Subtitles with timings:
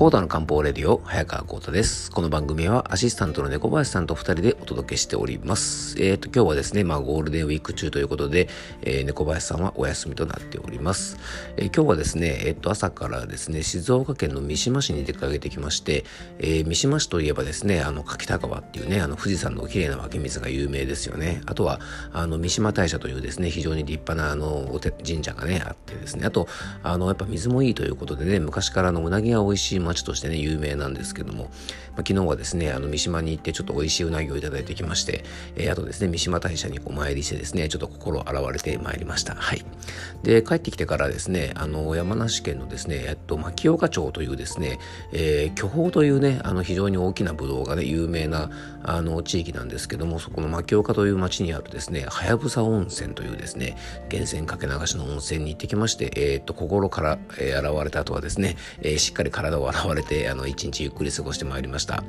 [0.00, 2.10] コーダの漢方レディオ、早川コータです。
[2.10, 6.02] この番組はアシスタントの猫林さんと二人でお届けしております。
[6.02, 8.48] えっ、ー、と、今日はですね、まあゴールデンウィーク中ということで、
[8.80, 11.18] えー、猫林さんはお休みとなっております。
[11.58, 16.06] えー、今日はですね、えっ、と、朝からですね、静岡県の三島市に出かけてきまして、
[16.38, 21.42] え三島市といえばですね、あの、柿田川っていうね、あの、富士山の綺麗な湧き水が有名ですよね。
[21.44, 21.78] あとは、
[22.14, 26.48] あの、三島大社というですね、非常に立派な、あの、神社がね、あってですね、あと、
[26.82, 31.50] あの、やっぱ水もいいということでね、昔からのうなぎが美味しい町としてね、有名なんですけども、まあ、
[31.98, 35.24] 昨日はですね、あの、三島に行ってちょっと美味しいうなぎをいただいてきまして、
[35.56, 39.34] えー、あとですね、三島大社にお参りしてですね、ちょっと心洗われてまいりました。
[39.34, 39.64] はい。
[40.22, 44.78] で、帰ってきてからですね、あの、山梨県のですね、えっと、牧岡町というですね、
[45.12, 48.50] えー、巨峰というね、あの、非常に大きなブドウがね、有名な、
[48.82, 53.76] あの、地域なんですけども、そこの牧岡という町にあるですね、はやぶさ温泉というですね、
[54.10, 62.04] 源泉かけ流しの温泉に行ってきまして、えー、っと、心から、えー、現れた後はですね、えー、しっかり体を洗われて、あの、一日ゆっくり過ごしてまいりました。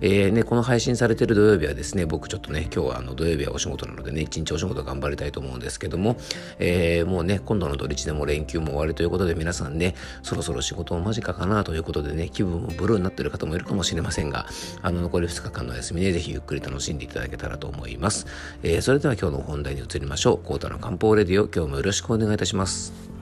[0.00, 6.16] えー、ね、この配信されてる土曜日はですね、僕ちょっとね、今日はあの土曜日はお仕事なのでね、一日お仕事頑張りたいと思うんですけども、
[6.58, 14.46] えー、もうね、ね今度の土日でも連休も終わりということで皆さんね、そろそろ仕事も間近かなということでね、気分もブルーになってる方もいるかもしれませんが、
[14.82, 18.26] あの残り2日間の休みね、ぜひゆっくり楽しんでいただけたらと思います。
[18.62, 20.38] えー、それでは今日の本題に移りましょう。
[20.38, 23.15] コータの漢方レディオ、今日もよろしくお願いいたします。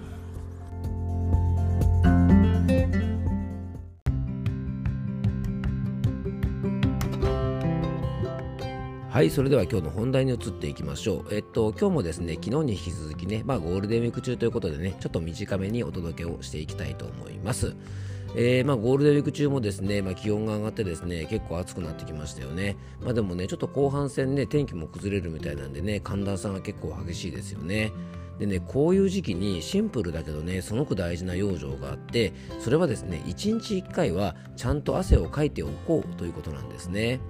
[9.15, 11.33] はい、それでは今日の本題に移っていきましょう。
[11.33, 17.77] えっと、今日もですね、昨日に引き続きね、まあゴールデンウィーク中ということでね、ちょっと短めにお届けをしていきたいと思います。
[18.35, 27.92] えー、まあ、ゴールデンウィーク中もですね、まあ、気温が上がってですね結構暑くなってきましたよね、まあ、でもねちょっと後半戦ね天気も崩れるみたいなんでね寒暖差が結構激しいですよね
[28.41, 37.20] でねこういう時期にシンプルだけどねすごく大事な養生があってそれはですね1日1回はちゃんと汗をかいておこうということなんですね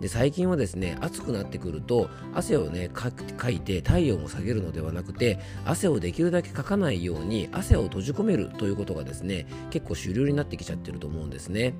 [0.00, 3.10] で最近はですね暑くなってくると汗をねか
[3.50, 11.74] いて体温を下げるのではなくて汗をできるだけかかないように汗を閉じ込めるということがですね結構主流になってきちゃってると思うんですね。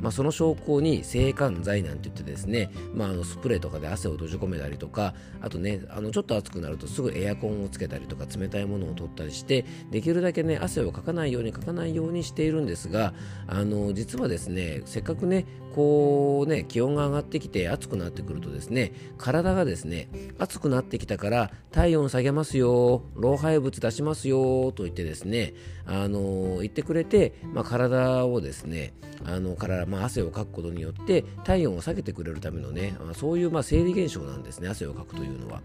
[0.00, 13.12] まあ、その証拠に制汗剤なんて言ってですね、まあ、あのスプレーとかで汗を閉じ込めたりとかあとねあのちょっと暑くなるとすぐエアコンをつけたりとか冷たいものを取ったりしてできるだけね汗をかかないようにかかないようにしているんですが
[13.46, 20.08] あの実はですねせっかくねこうね気温が上がってきて暑くなってくるとですね体がですね
[20.38, 25.54] 暑くなってきたから体温下げますよ老廃物出しますよと言ってですね
[25.86, 28.92] あの言ってくれて、まあ、体をですね
[29.24, 35.62] あのからまあ、汗をかくことによって体温を下げてくれるためのね、まあ、そういうまあ生理現象なんですね汗をかくというのは。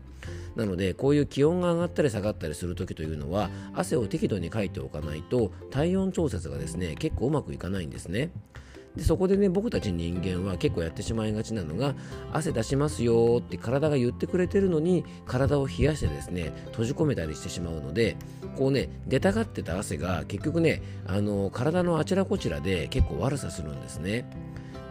[0.55, 8.31] なのでこういう気温が上がったり下がったりする時というのは汗を適度にかいておかないと体温調節がですね結構うまくいかないんですね。
[8.95, 11.95] でそこでね僕たち人間は結構やってしまいがちなのが
[12.31, 18.15] 汗出しますよって体が言ってくれてるのに体を冷やしてですね閉じ込めたりしてしまうので
[18.55, 24.29] こうね出たがってた汗が結局ねあの体のあちらこちらで結構悪さするんですね。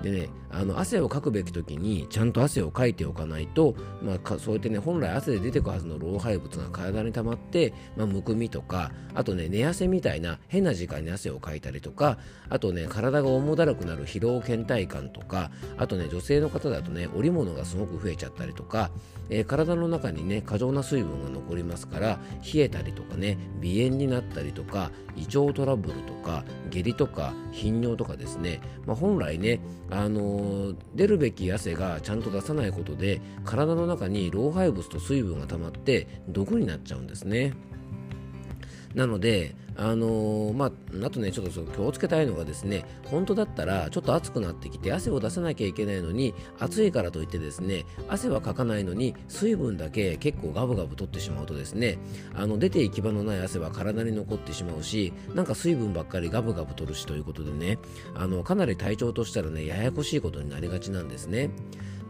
[0.02, 12.18] でねあの汗をかくべき時にちゃんと汗をかいておかないと、まあ、そうやってね本来汗で出てくるはずの老廃物が体に溜まって、まあ、むくみとかあとね寝汗みたいな変な時間に汗をかいたりとか
[12.50, 18.90] あとね体が重だるくなる疲労倦怠感とかあとね女性の方だとね織物がすごく増えちゃったりとか、
[19.30, 29.60] えー、体の中にね過剰な水分が残りますから冷えたりとかね鼻炎になったりとか胃腸トラブルとか下痢とか頻尿とかですね、まあ、本来ね
[29.90, 37.52] あの出るべき汗がちゃんと出さないことで体の中に老廃物と水分が溜まって毒になっちゃうんですね。
[38.94, 51.98] なので、あのー、まあ、あとね、ちょっと気をつけたいのがですね、本当だったらちょっと暑くなってきて汗を出さなきゃいけないのに、暑いからといってですね、汗はかかないのに水分だけ結構ガブガブ取ってしまうとですね、
[52.34, 57.78] あの出て行き場のない汗は体に残ってしまうし、なんか水分ばっかりガブガブ取るしということでね、
[58.14, 61.50] あのかなり体調としたらね、ややこしいことになりがちなんですね。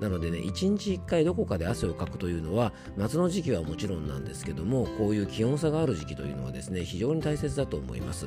[0.02, 8.26] なのでね1日1回どこかで汗をかくというのは夏の時期はもちろんなんですけどもこういう気温差がある時期というのはですね非常に大切だと思います。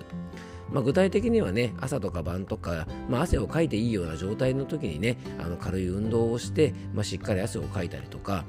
[0.71, 8.45] まあ、具体的にはね朝とか晩とか、まあ、汗をかいていいような状態の時にねあの軽い運動をして、まあ、しっかり汗をかいたりとか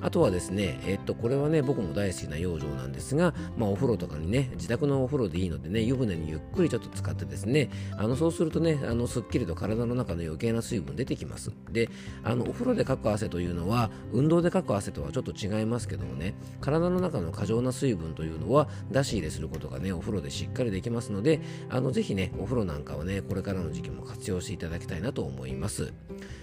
[0.00, 11.52] あとはですね、えっと、これはね、僕も大好きな養生なんですが、まあ、お風呂とかにね、自宅のお風呂でいいのでね、湯船にゆっくりちょっと使ってですね、あの、そうするとね、あの、すっきりと体の中の余計な水分出てきます。
[11.72, 11.90] で、
[12.22, 21.40] あの、お風呂でかく汗というのは、運動でかく汗とはちょっと違いますけどもね、体の中の過剰な水分というのは、出し入れすることがね、お風呂でしっかりできますので、
[21.70, 25.92] あのぜひねお風呂なんかはねこれからの時期も活用していただきたいなと思います、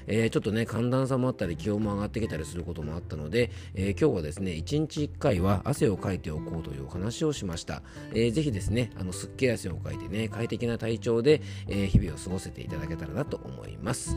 [0.07, 7.81] えー、ちょっとね寒暖差もあったり気温も上がってきたりすることもあったので、えー、今日はですね一日1回は汗をかいておこうというお話をしました、
[8.11, 14.15] えー、ぜひですねあのすっきり汗をかいてね快適な体調で、え日々を過ごせていただけたらなと思います。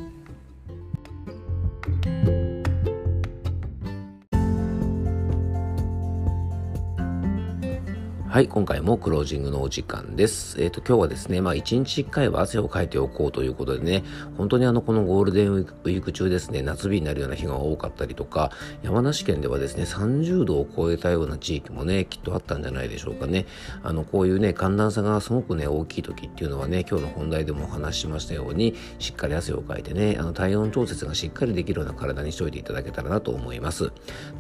[8.39, 10.63] はい、今回もクロージングのお時間です。
[10.63, 14.05] えっ、ー、と、今日はですね、まあ、一日一回は汗をかいておこうということでね、
[14.37, 18.53] 本当にあの、このゴールデンウィーク中ですね、夏日になるような日が多かったりとか、
[18.85, 23.45] 山梨県ではですね、30度を超えたような地域もね、きっとあったんじゃないでしょうかね。
[23.83, 33.91] あの、こういうね、寒暖差がすごくね、大きい時っていうのはね、今日の本題でもお話ししましたように、しっかり汗をかいてね、あの、体温調節がしっかりできるような体にしておいていただけたらなと思います。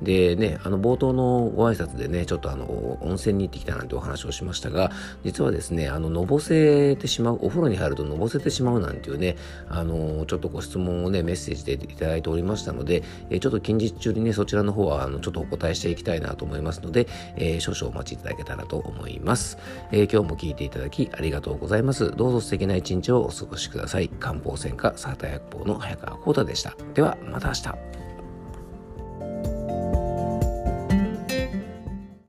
[0.04, 4.90] でね、あの、冒頭のご挨拶でね、ちょっとあの、温泉に行ってきたなんてお話をしましたが、
[5.24, 9.36] 実はですね、あの、のぼせてしまう、お風呂に入るとのぼせてしまうなんていうね、
[9.68, 17.06] あの、ちょっとご質問をね、メッセージでいただいておりましたので、えちょっと近日中にね、そちらの方は、あの、ちょっとお答えしていきたいなと思いますので、
[17.36, 19.58] えー、少々お待ちいただけたらと思います。
[19.92, 22.10] えー、今日も聞いていただきありがとうございます。
[22.16, 24.08] どうぞ素敵な一日をお過ごしください。
[24.08, 26.76] 漢方専科サータ薬房の早川幸太でした。
[26.94, 27.97] では、また明日。